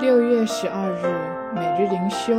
[0.00, 2.32] 六月十二日，每日灵修，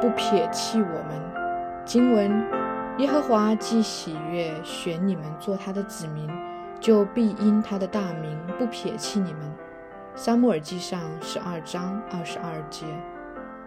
[0.00, 1.84] 不撇弃我们。
[1.84, 2.42] 经文：
[2.96, 6.26] 耶和华既喜悦选你们做他的子民，
[6.80, 9.40] 就必因他的大名不撇弃你们。
[10.14, 12.86] 撒母耳记上十二章二十二节。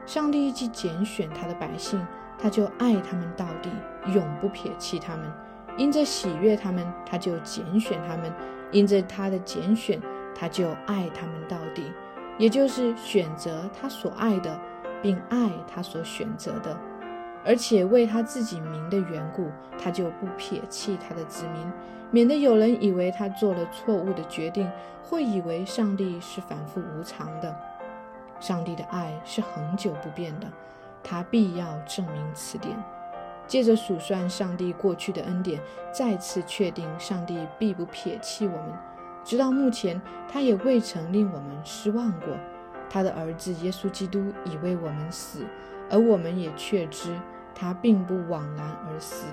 [0.07, 2.04] 上帝既拣选他的百姓，
[2.36, 3.70] 他就爱他们到底，
[4.11, 5.32] 永不撇弃他们。
[5.77, 8.32] 因着喜悦他们，他就拣选他们；
[8.71, 10.02] 因着他的拣选，
[10.34, 11.93] 他就爱他们到底。
[12.39, 14.60] 也就是选择他所爱的，
[15.02, 16.75] 并爱他所选择的，
[17.46, 21.71] 而且为他自己名的缘故，他就不撇弃他的子民，
[22.10, 24.71] 免得有人以为他做了错误的决定，
[25.04, 27.56] 会以为上帝是反复无常的。
[28.40, 30.48] 上帝的爱是恒久不变的，
[31.04, 32.73] 他必要证明此点。
[33.48, 35.59] 借着数算上帝过去的恩典，
[35.92, 38.72] 再次确定上帝必不撇弃我们。
[39.23, 42.30] 直到目前，他也未曾令我们失望过。
[42.89, 45.45] 他的儿子耶稣基督已为我们死，
[45.89, 47.16] 而我们也确知
[47.53, 49.26] 他并不枉然而死。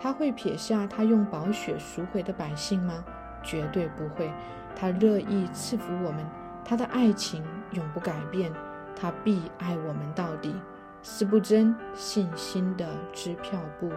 [0.00, 3.04] 他会撇下他用宝血赎回的百姓吗？
[3.42, 4.30] 绝对不会。
[4.76, 6.24] 他乐意赐福我们，
[6.64, 7.42] 他的爱情
[7.72, 8.52] 永不改变，
[8.94, 10.54] 他必爱我们到底。
[11.02, 13.90] 斯不真信心的支票簿。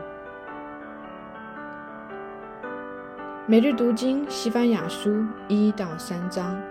[3.48, 6.62] 每日读经，西班牙书一到三章，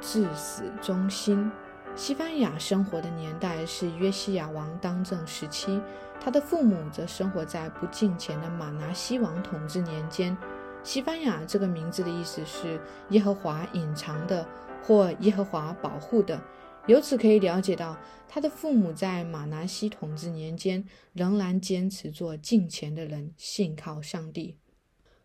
[0.00, 1.48] 至死忠心。
[1.94, 5.80] 西班牙生活的年代是约西亚王当政时期，
[6.20, 10.36] 他的父母则生活在不敬虔的马拿西王统治年间。
[10.82, 14.44] 西班牙这个名字的意思是耶和华隐藏的
[14.82, 16.40] 或耶和华保护的，
[16.86, 17.96] 由此可以了解到
[18.28, 24.56] 他的父母在马拿西统治年间仍然坚持做敬虔的人，信靠上帝。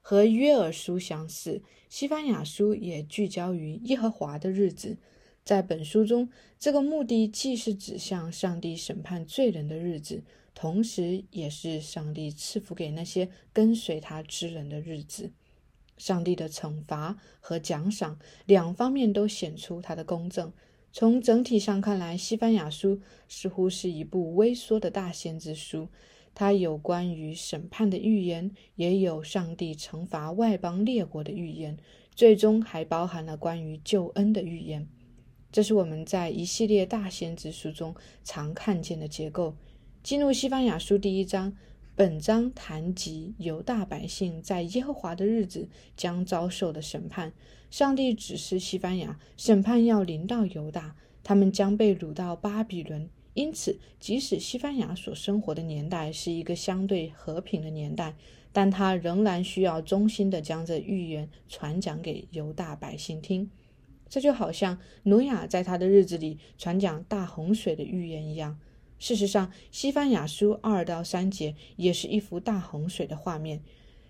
[0.05, 4.97] 和约尔书相似，西班牙书也聚焦于耶和华的日子。
[5.45, 15.31] 在本书中，这个目的既是指向上帝审判罪人的日子，同时也是上帝赐福给那些跟随他之人的日子。
[15.97, 20.51] 上帝的惩罚和奖赏两方面都显出他的公正。
[20.91, 22.99] 从整体上看来，西班牙书
[23.29, 25.87] 似乎是一部微缩的大先知书。
[26.35, 31.77] 它有关于审判的预言，也有上帝惩罚外邦列国的预言，
[32.15, 34.87] 最终还包含了关于救恩的预言。
[35.51, 39.55] 这是我们在一系列大先知书中常看见的结构。
[40.01, 41.55] 进入西班牙书第一章，
[41.95, 47.31] 本章谈及犹大百姓在耶和华的日子将遭受的审判。
[47.69, 53.07] 上帝指示西班牙，审判要临到犹大，他们将被掳到巴比伦。
[53.33, 58.15] 因此，即使西班牙所生活的年代是一个相对和平的年代，
[58.51, 63.49] 但他仍然需要衷心地将这预言传讲给犹大百姓听。
[64.07, 68.59] 这就好像努亚在他的日子里传讲大洪水的预言一样。
[68.99, 73.63] 事实上，西班牙书二到三节也是一幅大洪水的画面。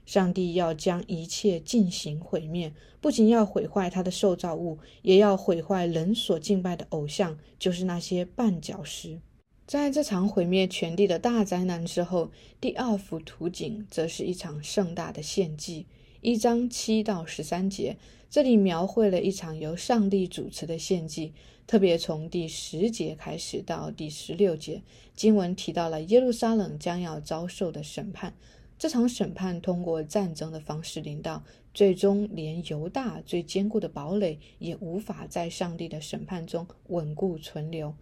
[0.05, 9.19] 上帝要将一切进行毁灭，不仅要毁坏他的受造物，也要毁坏人所敬拜的偶像，就是那些绊脚石。
[9.65, 15.85] 在这场毁灭全地的大灾难之后，第二幅图景则是一场盛大的献祭。
[16.19, 17.97] 一章七到十三节，
[18.29, 21.33] 这里描绘了一场由上帝主持的献祭，
[21.65, 24.81] 特别从第十节开始到第十六节，
[25.15, 28.33] 经文提到了耶路撒冷将要遭受的审判。
[28.77, 37.95] 这场审判通过战争的方式领导，最终连犹大最坚固的堡垒也无法在上帝的审判中稳固存留。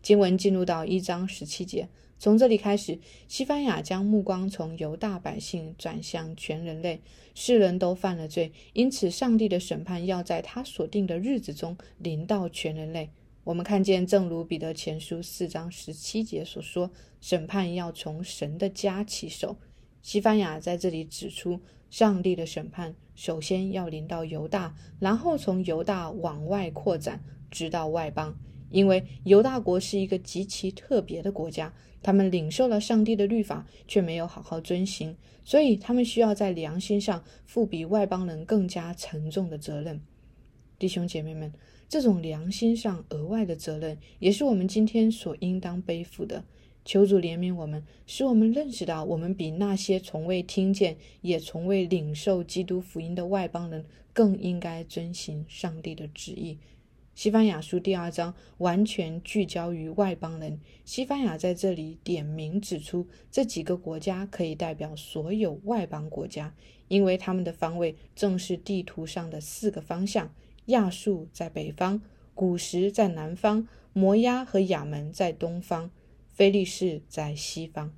[0.00, 1.88] 经文进入到一章十七节，
[2.20, 7.00] 从这里开始，西班牙将目光从犹大百姓转向全人类，
[7.34, 13.10] 世人都犯了罪，因此上帝的审判要在他所定的日子中临到全人类。
[13.42, 16.90] 我们看见，正如彼得前书四章十七节所说，
[17.20, 19.56] 审判要从神的家起手。
[20.02, 21.60] 西班牙在这里指出，
[21.90, 28.36] 上帝的审判首先要临到犹大，然后从犹大往外扩展，直到外邦。
[28.70, 31.72] 因为犹大国是一个极其特别的国家，
[32.02, 40.02] 他们领受了上帝的律法，却没有好好遵行，所以他们需要在良心上负比外邦人更加沉重的责任。
[40.78, 41.50] 弟兄姐妹们，
[41.88, 46.44] 这种良心上额外的责任，也是我们今天所应当背负的。
[46.88, 56.56] 求主怜悯我们，使我们认识到，我们比那些从未听见也从未领受基督福音的外邦人，更应该遵行上帝的旨意。
[57.14, 60.58] 西班牙书第二章完全聚焦于外邦人。
[60.86, 66.54] 西班牙在这里点名指出，这几个国家可以代表所有外邦国家，
[66.88, 70.32] 因为他们的方位正是地图上的四个方向：
[70.66, 72.00] 亚述在北方，
[72.34, 73.68] 古时在南方。
[73.94, 75.90] 摩押和亚门在东方，
[76.38, 77.92] 菲利士在西方。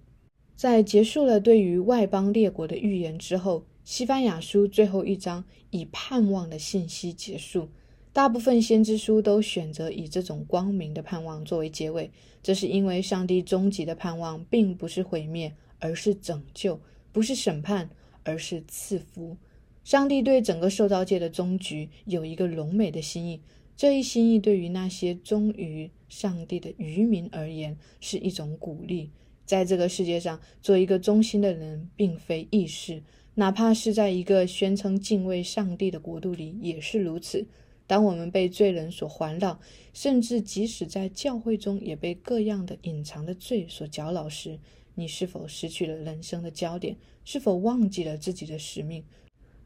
[0.57, 7.69] 在结束了对于外邦列国的预言之后，西班牙书最后一章以盼望的信息结束。
[8.15, 12.11] 大部分先知书都选择以这种光明的盼望作为结尾，
[12.43, 16.81] 这是因为上帝终极的盼望并不是毁灭，而是拯救；
[17.13, 17.91] 不是审判，
[18.23, 19.37] 而是赐福。
[19.85, 23.43] 上帝对整个受造界的终局有一个荣美的心意，
[23.77, 29.11] 这一心意对于那些忠于上帝的愚民而言是一种鼓励。
[29.47, 33.03] 在这个世界上，做一个忠心的人并非易事，
[33.35, 37.47] 哪怕是在一个宣称敬畏上帝的国度里也是如此。
[37.87, 39.59] 当我们被罪人所环绕，
[39.93, 44.61] 甚至即使在教会中也被各样的隐藏的罪所搅扰时，
[44.95, 46.97] 你是否失去了人生的焦点？
[47.25, 49.03] 是否忘记了自己的使命？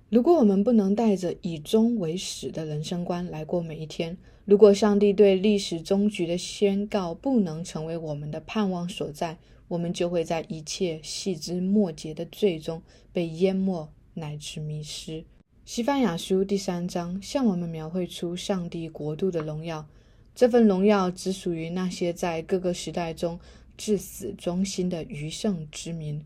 [0.09, 9.39] 如果我们不能带着以终为始的人生观来过每一天，如果上帝对历史终局的宣告不能成为我们的盼望所在，
[9.69, 15.25] 我们就会在一切细枝末节的罪中被淹没乃至迷失。
[15.65, 19.89] 西班牙书第三章向我们描绘出上帝国度的荣耀，
[20.35, 23.41] 这份荣耀只属于那些在各个时代中
[23.79, 26.23] 至死忠心的余剩之民。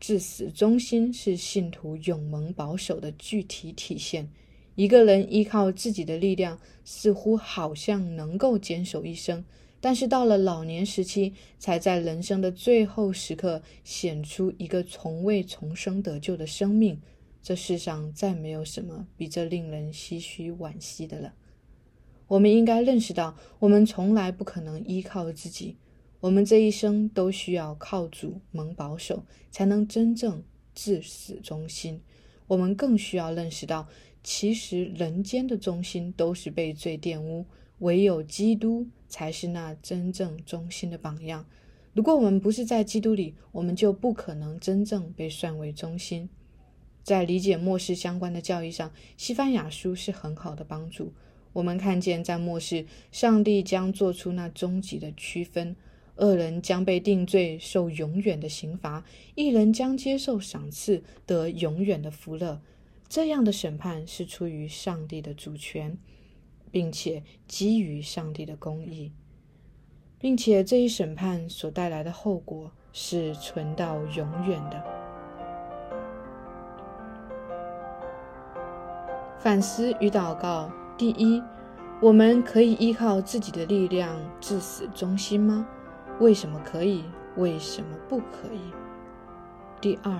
[0.00, 4.28] 至死忠心是信徒永蒙保守的具体体现。
[4.76, 9.44] 一个人依靠自己的力量，似乎好像能够坚守一生，
[9.80, 17.00] 但是到了老年时期，才在人生的最后时刻显出一个从未重生得救的生命。
[17.42, 21.34] 这世上再没有什么比这令人唏嘘惋惜的了。
[22.26, 25.76] 我们应该认识到，我们从来不可能依靠自己，
[26.20, 30.42] 我们这一生都需要靠主蒙保守，才能真正
[30.74, 32.02] 至死忠心。
[32.48, 33.88] 我们更需要认识到，
[34.26, 37.46] 其实人间的中心都是被罪玷污，
[37.78, 41.46] 唯有基督才是那真正中心的榜样。
[41.94, 46.28] 如果我们不是在基督里，我们就不可能真正被算为中心。
[47.04, 51.12] 在理解末世相关的教义上，西番雅书是很好的帮助。
[51.52, 55.76] 我们看见，在末世，上帝将做出那终极的区分：
[56.16, 59.04] 恶人将被定罪，受永远的刑罚；
[59.36, 62.60] 一人将接受赏赐，得永远的福乐。
[63.08, 65.96] 这样的审判是出于上帝的主权，
[66.70, 69.12] 并且基于上帝的公义，
[70.18, 74.82] 并且这一审判所带来的后果是存到永远的。
[79.38, 81.40] 反思与祷告：第一，
[82.02, 85.66] 我们可以依靠自己的力量至死忠心吗？
[86.18, 87.04] 为什么可以？
[87.36, 88.72] 为什么不可以？
[89.80, 90.18] 第二，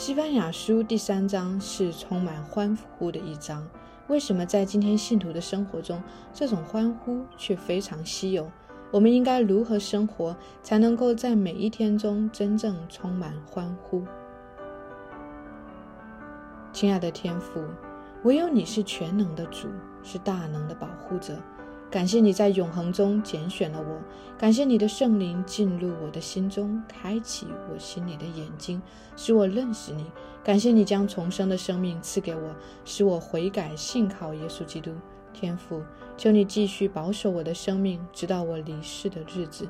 [0.00, 3.68] 西班牙书第三章是充满欢呼的一章，
[4.08, 6.02] 为什么在今天信徒的生活中，
[6.32, 8.50] 这种欢呼却非常稀有？
[8.90, 14.02] 我们应该如何生活，才能够在每一天中真正充满欢呼？
[16.72, 17.62] 亲爱的天父。
[18.24, 19.68] 唯有你是全能的主，
[20.02, 21.36] 是大能的保护者。
[21.90, 24.00] 感谢你在永恒中拣选了我，
[24.38, 28.80] 感谢你的圣灵进入我的心中，开启我心里的眼睛，
[29.16, 30.06] 使我认识你。
[30.44, 32.54] 感谢你将重生的生命赐给我，
[32.84, 34.92] 使我悔改信靠耶稣基督。
[35.32, 35.82] 天父，
[36.16, 39.68] 求你继续保守我的生命，直到我离世的日子。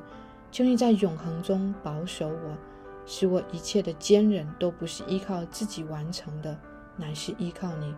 [0.51, 2.57] 求你在永恒中保守我，
[3.05, 6.55] 使我一切的坚韧都不是依靠自己完成的，
[6.97, 7.93] 乃是依靠你。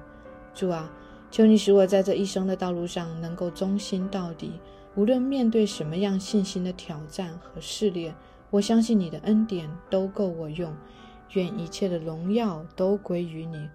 [0.54, 0.90] 主啊，
[1.34, 4.60] 求你使我在这一生的道路上能够忠心到底，
[4.94, 8.14] 无论面对什么样信心的挑战和试炼，
[8.52, 10.72] 我相信你的恩典都够我用。
[11.32, 13.68] 愿一切的荣耀都归于你。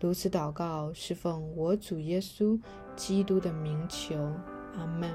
[0.00, 2.60] 如此祷告，是奉我主耶稣
[2.96, 4.16] 基督的名求。
[4.76, 5.08] 阿门。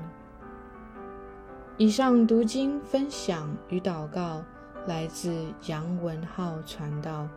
[1.77, 4.41] 以上读经分享与祷告
[4.87, 5.35] 来自
[5.67, 7.27] 杨文浩传道。